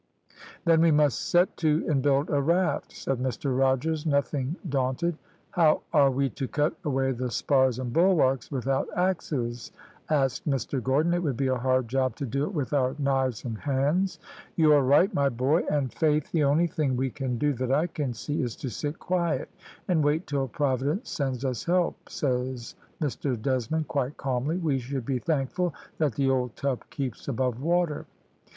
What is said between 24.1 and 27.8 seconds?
calmly. `We should be thankful that the old tub keeps above